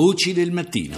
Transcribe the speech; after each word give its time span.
Voci 0.00 0.32
del 0.32 0.52
mattino. 0.52 0.96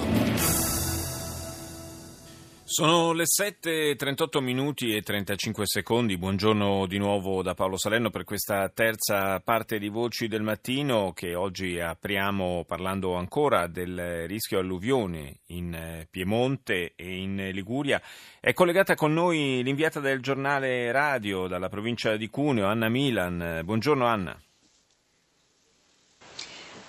Sono 2.65 3.13
le 3.13 3.25
7.38 3.25 4.43
minuti 4.43 4.95
e 4.95 5.01
35 5.01 5.63
secondi. 5.65 6.19
Buongiorno 6.19 6.85
di 6.85 6.99
nuovo 6.99 7.43
da 7.43 7.55
Paolo 7.55 7.79
Salerno 7.79 8.11
per 8.11 8.25
questa 8.25 8.69
terza 8.69 9.41
parte 9.41 9.79
di 9.79 9.89
Voci 9.89 10.29
del 10.29 10.43
Mattino 10.43 11.15
che 11.15 11.35
oggi 11.35 11.81
apriamo 11.81 12.67
parlando 12.69 13.15
ancora 13.15 13.69
del 13.69 14.27
rischio 14.27 14.59
alluvione 14.59 15.39
in 15.47 16.07
Piemonte 16.11 16.93
e 16.95 17.21
in 17.21 17.37
Liguria. 17.55 18.03
È 18.39 18.53
collegata 18.53 18.97
con 18.97 19.15
noi 19.15 19.63
l'inviata 19.63 20.01
del 20.01 20.21
giornale 20.21 20.93
radio 20.93 21.47
dalla 21.47 21.71
provincia 21.71 22.19
di 22.19 22.29
Cuneo, 22.29 22.67
Anna 22.67 22.91
Milan. 22.91 23.63
Buongiorno 23.65 24.05
Anna. 24.05 24.39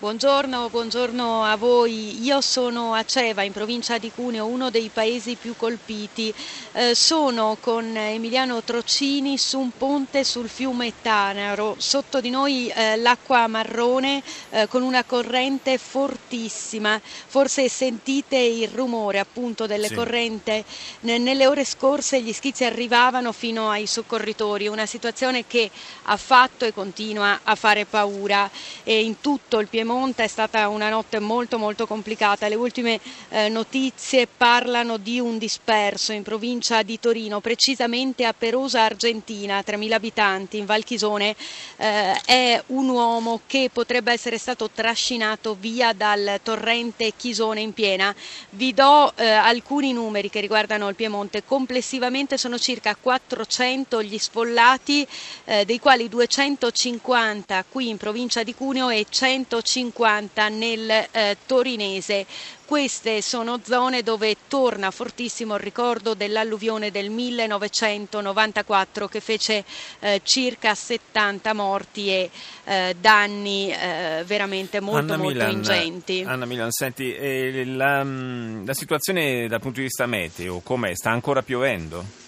Buongiorno, 0.01 0.69
buongiorno, 0.69 1.43
a 1.43 1.55
voi. 1.57 2.23
Io 2.23 2.41
sono 2.41 2.95
a 2.95 3.03
Ceva, 3.03 3.43
in 3.43 3.51
provincia 3.51 3.99
di 3.99 4.09
Cuneo, 4.09 4.47
uno 4.47 4.71
dei 4.71 4.89
paesi 4.91 5.37
più 5.39 5.55
colpiti. 5.55 6.33
Eh, 6.71 6.95
sono 6.95 7.55
con 7.59 7.95
Emiliano 7.95 8.63
Trocini 8.63 9.37
su 9.37 9.59
un 9.59 9.69
ponte 9.77 10.23
sul 10.23 10.49
fiume 10.49 10.91
Tanaro. 11.03 11.75
Sotto 11.77 12.19
di 12.19 12.31
noi 12.31 12.69
eh, 12.69 12.97
l'acqua 12.97 13.45
marrone 13.45 14.23
eh, 14.49 14.67
con 14.67 14.81
una 14.81 15.03
corrente 15.03 15.77
fortissima. 15.77 16.99
Forse 16.99 17.69
sentite 17.69 18.37
il 18.37 18.69
rumore 18.69 19.19
appunto 19.19 19.67
delle 19.67 19.89
sì. 19.89 19.93
corrente. 19.93 20.65
N- 21.01 21.21
nelle 21.21 21.45
ore 21.45 21.63
scorse 21.63 22.23
gli 22.23 22.33
schizzi 22.33 22.63
arrivavano 22.63 23.31
fino 23.31 23.69
ai 23.69 23.85
soccorritori. 23.85 24.67
Una 24.67 24.87
situazione 24.87 25.45
che 25.45 25.69
ha 26.05 26.17
fatto 26.17 26.65
e 26.65 26.73
continua 26.73 27.41
a 27.43 27.53
fare 27.53 27.85
paura. 27.85 28.49
E 28.81 29.03
in 29.03 29.21
tutto 29.21 29.59
il 29.59 29.67
Piemonte 29.67 29.89
Piemonte 29.91 30.23
è 30.23 30.27
stata 30.27 30.69
una 30.69 30.87
notte 30.87 31.19
molto 31.19 31.57
molto 31.57 31.85
complicata. 31.85 32.47
Le 32.47 32.55
ultime 32.55 33.01
eh, 33.27 33.49
notizie 33.49 34.25
parlano 34.25 34.95
di 34.95 35.19
un 35.19 35.37
disperso 35.37 36.13
in 36.13 36.23
provincia 36.23 36.81
di 36.81 36.97
Torino, 36.97 37.41
precisamente 37.41 38.23
a 38.23 38.31
Perosa 38.31 38.83
Argentina, 38.83 39.59
3.000 39.59 39.91
abitanti, 39.91 40.57
in 40.59 40.65
Valchisone. 40.65 41.35
Eh, 41.75 42.21
è 42.23 42.63
un 42.67 42.87
uomo 42.87 43.41
che 43.45 43.69
potrebbe 43.71 44.13
essere 44.13 44.37
stato 44.37 44.69
trascinato 44.69 45.57
via 45.59 45.91
dal 45.91 46.39
torrente 46.41 47.11
Chisone 47.17 47.59
in 47.59 47.73
piena. 47.73 48.15
Vi 48.51 48.73
do 48.73 49.11
eh, 49.17 49.27
alcuni 49.27 49.91
numeri 49.91 50.29
che 50.29 50.39
riguardano 50.39 50.87
il 50.87 50.95
Piemonte. 50.95 51.43
Complessivamente 51.43 52.37
sono 52.37 52.57
circa 52.57 52.95
400 52.95 54.01
gli 54.01 54.17
sfollati, 54.17 55.05
eh, 55.43 55.65
dei 55.65 55.79
quali 55.79 56.07
250 56.07 57.65
qui 57.67 57.89
in 57.89 57.97
provincia 57.97 58.41
di 58.43 58.55
Cuneo 58.55 58.89
e 58.89 59.05
150 59.09 59.79
50 59.81 60.49
nel 60.49 61.07
eh, 61.11 61.37
torinese. 61.45 62.25
Queste 62.65 63.21
sono 63.21 63.61
zone 63.63 64.03
dove 64.03 64.35
torna 64.47 64.91
fortissimo 64.91 65.55
il 65.55 65.59
ricordo 65.59 66.13
dell'alluvione 66.13 66.89
del 66.89 67.09
1994 67.09 69.09
che 69.09 69.19
fece 69.19 69.65
eh, 69.99 70.21
circa 70.23 70.73
70 70.73 71.53
morti 71.53 72.07
e 72.09 72.29
eh, 72.63 72.95
danni 72.97 73.73
eh, 73.73 74.23
veramente 74.25 74.79
molto, 74.79 74.99
Anna 74.99 75.17
molto 75.17 75.33
Milan, 75.33 75.51
ingenti. 75.51 76.23
Anna 76.25 76.45
Milan, 76.45 76.71
senti, 76.71 77.13
eh, 77.13 77.65
la, 77.65 78.05
mm, 78.05 78.65
la 78.65 78.73
situazione 78.73 79.49
dal 79.49 79.59
punto 79.59 79.79
di 79.79 79.85
vista 79.85 80.05
meteo 80.05 80.61
com'è? 80.61 80.95
Sta 80.95 81.09
ancora 81.09 81.41
piovendo? 81.41 82.20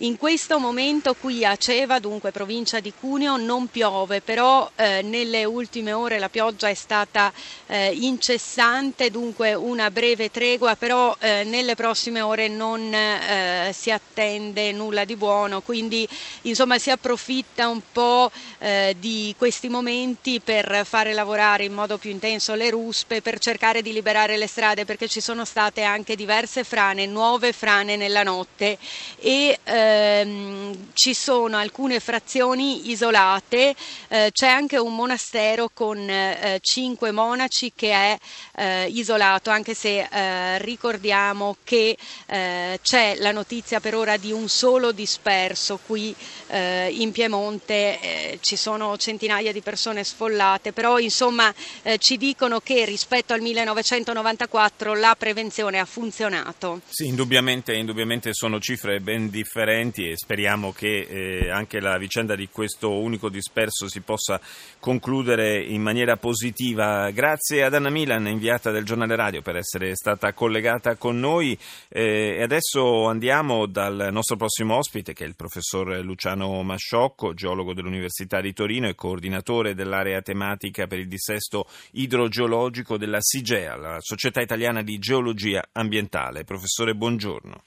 In 0.00 0.18
questo 0.18 0.58
momento 0.58 1.14
qui 1.18 1.42
a 1.42 1.56
Ceva, 1.56 1.98
dunque 2.00 2.30
provincia 2.30 2.80
di 2.80 2.92
Cuneo, 3.00 3.38
non 3.38 3.68
piove, 3.68 4.20
però 4.20 4.70
eh, 4.76 5.00
nelle 5.00 5.46
ultime 5.46 5.94
ore 5.94 6.18
la 6.18 6.28
pioggia 6.28 6.68
è 6.68 6.74
stata 6.74 7.32
eh, 7.66 7.92
incessante, 7.94 9.10
dunque 9.10 9.54
una 9.54 9.90
breve 9.90 10.30
tregua, 10.30 10.76
però 10.76 11.16
eh, 11.18 11.44
nelle 11.44 11.76
prossime 11.76 12.20
ore 12.20 12.46
non 12.48 12.92
eh, 12.92 13.70
si 13.72 13.90
attende 13.90 14.70
nulla 14.72 15.06
di 15.06 15.16
buono, 15.16 15.62
quindi 15.62 16.06
insomma 16.42 16.76
si 16.76 16.90
approfitta 16.90 17.66
un 17.68 17.80
po' 17.90 18.30
eh, 18.58 18.94
di 18.98 19.34
questi 19.38 19.70
momenti 19.70 20.40
per 20.40 20.82
fare 20.84 21.14
lavorare 21.14 21.64
in 21.64 21.72
modo 21.72 21.96
più 21.96 22.10
intenso 22.10 22.54
le 22.54 22.68
ruspe, 22.68 23.22
per 23.22 23.38
cercare 23.38 23.80
di 23.80 23.94
liberare 23.94 24.36
le 24.36 24.46
strade, 24.46 24.84
perché 24.84 25.08
ci 25.08 25.22
sono 25.22 25.46
state 25.46 25.84
anche 25.84 26.16
diverse 26.16 26.64
frane, 26.64 27.06
nuove 27.06 27.54
frane 27.54 27.96
nella 27.96 28.22
notte 28.22 28.76
e 29.20 29.58
eh, 29.64 29.84
ehm, 29.86 30.88
ci 30.94 31.14
sono 31.14 31.56
alcune 31.56 32.00
frazioni 32.00 32.90
isolate, 32.90 33.74
eh, 34.08 34.30
c'è 34.32 34.48
anche 34.48 34.78
un 34.78 34.94
monastero 34.94 35.70
con 35.72 35.98
eh, 35.98 36.58
cinque 36.60 37.10
monaci 37.10 37.72
che 37.74 37.92
è 37.92 38.18
eh, 38.56 38.86
isolato, 38.88 39.50
anche 39.50 39.74
se 39.74 40.08
eh, 40.10 40.58
ricordiamo 40.58 41.56
che 41.62 41.96
eh, 42.26 42.78
c'è 42.82 43.16
la 43.18 43.32
notizia 43.32 43.80
per 43.80 43.94
ora 43.94 44.16
di 44.16 44.32
un 44.32 44.48
solo 44.48 44.92
disperso 44.92 45.78
qui 45.84 46.14
eh, 46.48 46.88
in 46.90 47.12
Piemonte, 47.12 48.38
ci 48.40 48.56
sono 48.56 48.96
centinaia 48.96 49.52
di 49.52 49.60
persone 49.60 50.04
sfollate, 50.04 50.72
però 50.72 50.98
insomma 50.98 51.52
ci 51.98 52.16
dicono 52.16 52.60
che 52.60 52.84
rispetto 52.84 53.32
al 53.32 53.40
1994 53.40 54.94
la 54.94 55.14
prevenzione 55.18 55.78
ha 55.78 55.84
funzionato. 55.84 56.80
Sì, 56.88 57.06
indubbiamente, 57.06 57.74
indubbiamente 57.74 58.32
sono 58.32 58.60
cifre 58.60 59.00
ben 59.00 59.28
differenti 59.30 59.75
e 59.76 60.16
speriamo 60.16 60.72
che 60.72 61.00
eh, 61.00 61.50
anche 61.50 61.80
la 61.80 61.98
vicenda 61.98 62.34
di 62.34 62.48
questo 62.50 62.98
unico 62.98 63.28
disperso 63.28 63.88
si 63.88 64.00
possa 64.00 64.40
concludere 64.80 65.62
in 65.62 65.82
maniera 65.82 66.16
positiva. 66.16 67.10
Grazie 67.10 67.62
ad 67.62 67.74
Anna 67.74 67.90
Milan, 67.90 68.26
inviata 68.26 68.70
del 68.70 68.84
giornale 68.84 69.14
radio, 69.16 69.42
per 69.42 69.56
essere 69.56 69.94
stata 69.94 70.32
collegata 70.32 70.96
con 70.96 71.18
noi. 71.18 71.56
Eh, 71.90 72.40
adesso 72.42 73.06
andiamo 73.06 73.66
dal 73.66 74.08
nostro 74.10 74.36
prossimo 74.36 74.76
ospite, 74.76 75.12
che 75.12 75.24
è 75.24 75.26
il 75.26 75.36
professor 75.36 75.98
Luciano 76.02 76.62
Masciocco, 76.62 77.34
geologo 77.34 77.74
dell'Università 77.74 78.40
di 78.40 78.54
Torino 78.54 78.88
e 78.88 78.94
coordinatore 78.94 79.74
dell'area 79.74 80.22
tematica 80.22 80.86
per 80.86 81.00
il 81.00 81.08
dissesto 81.08 81.66
idrogeologico 81.92 82.96
della 82.96 83.20
SIGEA, 83.20 83.76
la 83.76 83.96
Società 84.00 84.40
Italiana 84.40 84.82
di 84.82 84.98
Geologia 84.98 85.62
Ambientale. 85.72 86.44
Professore, 86.44 86.94
buongiorno 86.94 87.60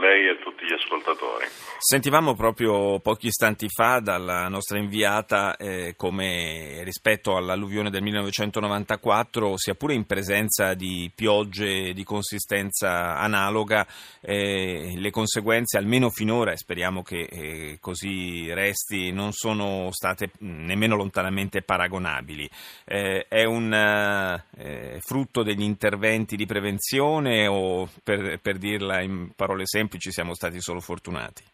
lei 0.00 0.26
e 0.26 0.30
a 0.30 0.36
tutti 0.36 0.64
gli 0.64 0.72
ascoltatori. 0.90 1.46
Sentivamo 1.78 2.34
proprio 2.34 2.98
pochi 2.98 3.28
istanti 3.28 3.68
fa 3.70 4.00
dalla 4.00 4.48
nostra 4.48 4.78
inviata 4.78 5.56
eh, 5.56 5.94
come 5.96 6.82
rispetto 6.82 7.36
all'alluvione 7.36 7.90
del 7.90 8.02
1994, 8.02 9.56
sia 9.56 9.74
pure 9.74 9.94
in 9.94 10.04
presenza 10.04 10.74
di 10.74 11.10
piogge 11.14 11.94
di 11.94 12.04
consistenza 12.04 13.16
analoga, 13.16 13.86
eh, 14.20 14.92
le 14.94 15.10
conseguenze, 15.10 15.78
almeno 15.78 16.10
finora, 16.10 16.52
e 16.52 16.58
speriamo 16.58 17.02
che 17.02 17.22
eh, 17.30 17.78
così 17.80 18.52
resti, 18.52 19.10
non 19.12 19.32
sono 19.32 19.88
state 19.90 20.32
nemmeno 20.40 20.96
lontanamente 20.96 21.62
paragonabili. 21.62 22.48
Eh, 22.84 23.26
è 23.26 23.44
un 23.44 23.72
eh, 23.72 24.98
frutto 25.00 25.42
degli 25.42 25.62
interventi 25.62 26.36
di 26.36 26.44
prevenzione 26.44 27.46
o, 27.46 27.88
per, 28.02 28.38
per 28.40 28.58
dirla 28.58 29.00
in 29.00 29.30
parole 29.34 29.62
semplici 29.64 30.10
siamo 30.12 30.34
stati 30.34 30.60
solo 30.60 30.79
fortunati? 30.80 31.44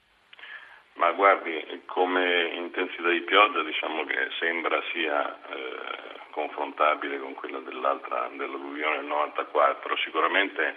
Ma 0.95 1.13
guardi, 1.13 1.83
come 1.87 2.53
intensità 2.55 3.11
di 3.11 3.21
pioggia 3.21 3.63
diciamo 3.63 4.05
che 4.05 4.31
sembra 4.39 4.83
sia 4.93 5.39
eh, 5.49 6.21
confrontabile 6.31 7.19
con 7.19 7.35
quella 7.35 7.59
dell'altra, 7.59 8.31
dell'alluvione 8.33 8.97
del 8.99 9.07
94, 9.07 9.97
sicuramente 9.99 10.75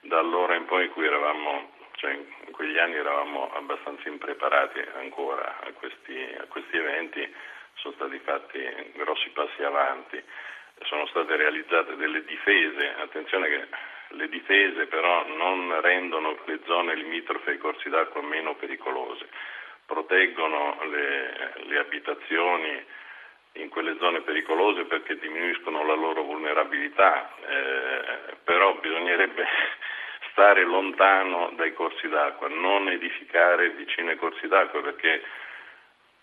da 0.00 0.18
allora 0.18 0.54
in 0.54 0.64
poi 0.64 0.86
in 0.86 0.92
cui 0.92 1.04
eravamo, 1.04 1.72
cioè 1.96 2.12
in 2.12 2.52
quegli 2.52 2.78
anni 2.78 2.94
eravamo 2.94 3.52
abbastanza 3.54 4.08
impreparati 4.08 4.80
ancora 4.96 5.58
a 5.60 5.72
questi, 5.72 6.16
a 6.38 6.44
questi 6.48 6.76
eventi, 6.76 7.34
sono 7.74 7.94
stati 7.94 8.18
fatti 8.20 8.58
grossi 8.94 9.28
passi 9.30 9.62
avanti, 9.62 10.22
sono 10.82 11.06
state 11.06 11.36
realizzate 11.36 11.96
delle 11.96 12.24
difese, 12.24 12.94
attenzione 13.00 13.48
che 13.48 13.68
le 14.10 14.28
difese 14.28 14.86
però 14.86 15.26
non 15.36 15.80
rendono 15.80 16.36
le 16.44 16.60
zone 16.64 16.94
limitrofe 16.94 17.50
ai 17.50 17.58
corsi 17.58 17.88
d'acqua 17.88 18.22
meno 18.22 18.54
pericolose, 18.54 19.28
proteggono 19.86 20.78
le, 20.90 21.52
le 21.64 21.78
abitazioni 21.78 22.84
in 23.54 23.68
quelle 23.68 23.96
zone 23.98 24.20
pericolose 24.20 24.84
perché 24.84 25.18
diminuiscono 25.18 25.84
la 25.84 25.94
loro 25.94 26.22
vulnerabilità, 26.22 27.34
eh, 27.46 28.36
però 28.44 28.74
bisognerebbe 28.74 29.44
stare 30.30 30.64
lontano 30.64 31.50
dai 31.56 31.72
corsi 31.74 32.08
d'acqua, 32.08 32.48
non 32.48 32.88
edificare 32.88 33.70
vicino 33.70 34.10
ai 34.10 34.16
corsi 34.16 34.46
d'acqua 34.46 34.80
perché 34.82 35.22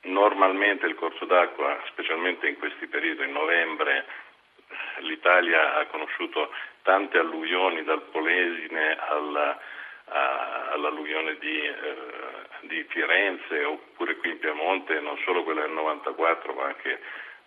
normalmente 0.03 0.85
il 0.85 0.95
corso 0.95 1.25
d'acqua, 1.25 1.79
specialmente 1.87 2.47
in 2.47 2.57
questi 2.57 2.87
periodi, 2.87 3.23
in 3.23 3.31
novembre, 3.31 4.05
l'Italia 4.99 5.75
ha 5.75 5.85
conosciuto 5.87 6.51
tante 6.83 7.17
alluvioni 7.17 7.83
dal 7.83 8.01
Polesine 8.11 8.97
alla, 8.97 9.59
a, 10.05 10.69
all'alluvione 10.71 11.37
di, 11.37 11.61
eh, 11.61 11.95
di, 12.61 12.83
Firenze 12.89 13.63
oppure 13.63 14.17
qui 14.17 14.31
in 14.31 14.39
Piemonte, 14.39 14.99
non 14.99 15.17
solo 15.23 15.43
quella 15.43 15.61
del 15.61 15.71
94 15.71 16.53
ma 16.53 16.65
anche 16.65 16.99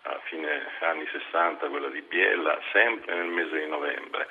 a 0.03 0.19
fine 0.25 0.65
anni 0.79 1.07
60, 1.11 1.67
quella 1.67 1.89
di 1.89 2.01
Biella, 2.01 2.59
sempre 2.71 3.15
nel 3.15 3.27
mese 3.27 3.59
di 3.59 3.67
novembre. 3.67 4.27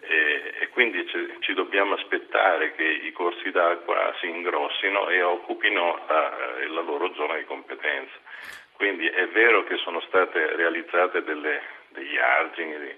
E, 0.00 0.54
e 0.60 0.68
quindi 0.68 1.06
ci, 1.08 1.36
ci, 1.40 1.54
dobbiamo 1.54 1.94
aspettare 1.94 2.74
che 2.74 2.84
i 2.84 3.12
corsi 3.12 3.50
d'acqua 3.50 4.14
si 4.20 4.28
ingrossino 4.28 5.08
e 5.08 5.22
occupino 5.22 6.04
la, 6.06 6.32
la 6.68 6.80
loro 6.82 7.12
zona 7.14 7.36
di 7.36 7.44
competenza. 7.44 8.14
Quindi 8.72 9.06
è 9.06 9.28
vero 9.28 9.64
che 9.64 9.76
sono 9.78 10.00
state 10.00 10.56
realizzate 10.56 11.22
delle, 11.22 11.62
degli 11.94 12.18
argini 12.18 12.94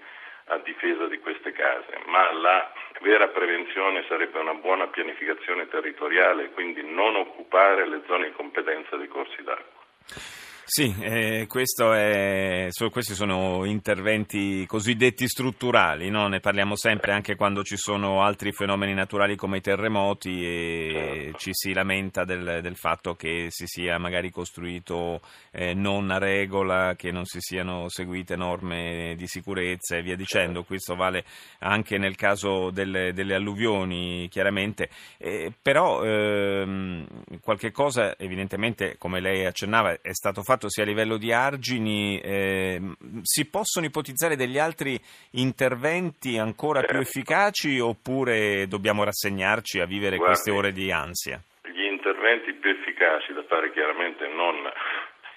a 0.49 0.57
difesa 0.57 1.07
di 1.07 1.19
queste 1.19 1.51
case, 1.51 1.99
ma 2.05 2.31
la 2.31 2.71
vera 3.01 3.27
prevenzione 3.27 4.03
sarebbe 4.07 4.39
una 4.39 4.53
buona 4.55 4.87
pianificazione 4.87 5.67
territoriale, 5.67 6.51
quindi 6.51 6.81
non 6.83 7.15
occupare 7.15 7.87
le 7.87 8.01
zone 8.07 8.27
di 8.27 8.33
competenza 8.33 8.95
dei 8.95 9.07
corsi 9.07 9.43
d'acqua. 9.43 10.46
Sì, 10.69 10.93
eh, 10.99 11.47
è, 11.47 12.67
so, 12.71 12.89
questi 12.89 13.15
sono 13.15 13.63
interventi 13.63 14.65
cosiddetti 14.65 15.25
strutturali, 15.25 16.09
no? 16.09 16.27
ne 16.27 16.41
parliamo 16.41 16.75
sempre 16.75 17.13
anche 17.13 17.37
quando 17.37 17.63
ci 17.63 17.77
sono 17.77 18.21
altri 18.21 18.51
fenomeni 18.51 18.93
naturali 18.93 19.37
come 19.37 19.57
i 19.57 19.61
terremoti 19.61 20.45
e 20.45 20.89
certo. 20.91 21.37
ci 21.37 21.51
si 21.53 21.71
lamenta 21.71 22.25
del, 22.25 22.59
del, 22.61 22.75
fatto 22.75 23.15
che 23.15 23.47
si 23.47 23.63
sia 23.65 23.97
magari 23.97 24.29
costruito 24.29 25.21
eh, 25.51 25.73
non 25.73 26.11
a 26.11 26.17
regola, 26.17 26.95
che 26.97 27.11
non 27.11 27.23
si 27.23 27.39
siano 27.39 27.87
seguite 27.87 28.35
norme 28.35 29.15
di 29.15 29.25
sicurezza 29.25 29.95
e 29.95 30.01
via 30.01 30.17
dicendo. 30.17 30.59
Certo. 30.59 30.67
Questo 30.67 30.95
vale 30.95 31.23
anche 31.59 31.97
nel 31.97 32.17
caso 32.17 32.71
delle, 32.71 33.13
delle 33.13 33.35
alluvioni, 33.35 34.27
chiaramente. 34.29 34.89
Eh, 35.17 35.49
però 35.61 36.03
ehm, 36.03 37.07
qualche 37.39 37.71
cosa 37.71 38.17
evidentemente, 38.17 38.97
come 38.97 39.21
lei 39.21 39.45
accennava, 39.45 40.01
è 40.01 40.11
stato 40.11 40.43
fatto 40.43 40.55
fatto 40.57 40.69
sia 40.69 40.83
a 40.83 40.87
livello 40.87 41.17
di 41.17 41.31
argini, 41.31 42.19
eh, 42.19 42.81
si 43.21 43.47
possono 43.49 43.85
ipotizzare 43.85 44.35
degli 44.35 44.57
altri 44.57 44.99
interventi 45.33 46.37
ancora 46.37 46.79
certo. 46.79 46.95
più 46.95 47.03
efficaci 47.03 47.79
oppure 47.79 48.67
dobbiamo 48.67 49.03
rassegnarci 49.03 49.79
a 49.79 49.85
vivere 49.85 50.17
Guardi, 50.17 50.33
queste 50.33 50.51
ore 50.51 50.71
di 50.71 50.91
ansia? 50.91 51.39
Gli 51.61 51.85
interventi 51.85 52.53
più 52.53 52.71
efficaci 52.71 53.33
da 53.33 53.43
fare 53.47 53.71
chiaramente 53.71 54.27
non 54.27 54.55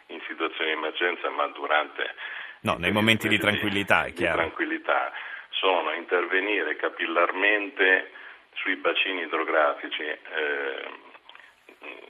in 0.08 0.20
situazioni 0.26 0.72
di 0.72 0.76
emergenza 0.78 1.28
ma 1.28 1.46
durante... 1.48 2.14
No, 2.62 2.76
nei 2.76 2.92
momenti 2.92 3.28
di 3.28 3.38
tranquillità, 3.38 4.04
è 4.04 4.12
chiaro. 4.12 4.42
Di 4.42 4.48
tranquillità 4.48 5.12
sono 5.50 5.92
intervenire 5.92 6.76
capillarmente 6.76 8.10
sui 8.54 8.76
bacini 8.76 9.22
idrografici 9.22 10.02
eh, 10.02 10.18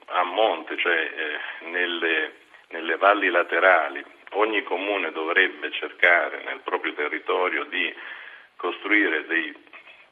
a 0.07 0.25
monte, 0.25 0.77
cioè 0.77 0.97
eh, 0.97 1.67
nelle 1.71 2.40
nelle 2.71 2.97
valli 2.97 3.29
laterali 3.29 4.05
ogni 4.33 4.63
comune 4.63 5.11
dovrebbe 5.13 5.71
cercare 5.73 6.43
nel 6.45 6.61
proprio 6.61 6.93
territorio 6.95 7.65
di 7.65 7.93
costruire 8.57 9.27
dei 9.27 9.55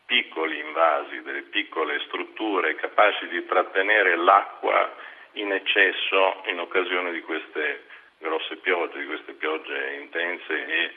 piccoli 0.06 0.58
invasi, 0.58 1.22
delle 1.22 1.42
piccole 1.42 2.00
strutture 2.06 2.74
capaci 2.76 3.28
di 3.28 3.44
trattenere 3.46 4.16
l'acqua 4.16 4.90
in 5.32 5.52
eccesso 5.52 6.42
in 6.46 6.58
occasione 6.58 7.12
di 7.12 7.20
queste 7.20 7.84
grosse 8.18 8.56
piogge, 8.56 8.98
di 8.98 9.06
queste 9.06 9.34
piogge 9.34 9.98
intense 10.00 10.66
e 10.66 10.94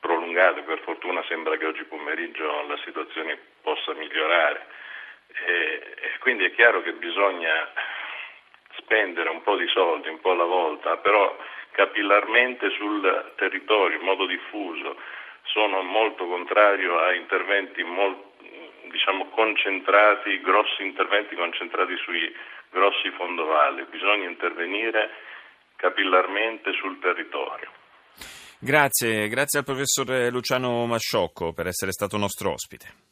prolungate. 0.00 0.62
Per 0.62 0.78
fortuna 0.80 1.22
sembra 1.28 1.56
che 1.56 1.66
oggi 1.66 1.84
pomeriggio 1.84 2.66
la 2.66 2.78
situazione 2.84 3.36
possa 3.62 3.92
migliorare. 3.94 4.66
E, 5.44 5.96
quindi 6.20 6.44
è 6.44 6.52
chiaro 6.52 6.82
che 6.82 6.92
bisogna 6.92 7.68
spendere 8.88 9.28
un 9.28 9.42
po' 9.42 9.56
di 9.56 9.68
soldi, 9.68 10.08
un 10.08 10.18
po' 10.20 10.32
alla 10.32 10.48
volta, 10.48 10.96
però 10.96 11.36
capillarmente 11.72 12.70
sul 12.70 13.04
territorio, 13.36 13.98
in 13.98 14.04
modo 14.04 14.26
diffuso. 14.26 14.96
Sono 15.44 15.82
molto 15.82 16.26
contrario 16.26 16.98
a 16.98 17.14
interventi 17.14 17.82
molto, 17.84 18.32
diciamo, 18.90 19.28
concentrati, 19.28 20.40
grossi 20.40 20.82
interventi 20.82 21.36
concentrati 21.36 21.96
sui 21.98 22.34
grossi 22.70 23.10
fondovalli. 23.10 23.84
Bisogna 23.90 24.28
intervenire 24.28 25.10
capillarmente 25.76 26.72
sul 26.72 26.98
territorio. 26.98 27.70
Grazie, 28.58 29.28
grazie 29.28 29.60
al 29.60 29.64
professor 29.64 30.32
Luciano 30.32 30.84
Masciocco 30.86 31.52
per 31.52 31.68
essere 31.68 31.92
stato 31.92 32.16
nostro 32.16 32.52
ospite. 32.52 33.06